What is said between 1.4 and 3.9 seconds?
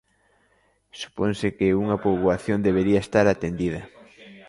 que unha poboación debería estar atendida.